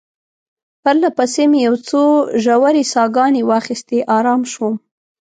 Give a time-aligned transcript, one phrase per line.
[0.83, 2.01] پرله پسې مې یو څو
[2.43, 4.75] ژورې ساه ګانې واخیستې، آرام شوم.